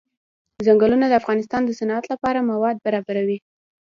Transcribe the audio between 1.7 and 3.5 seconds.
صنعت لپاره مواد برابروي.